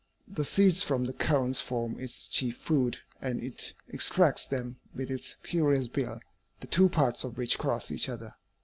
[0.27, 5.35] The seeds from the cones form its chief food, and it extracts them with its
[5.43, 6.19] curious bill,
[6.59, 8.33] the two parts of which cross each other.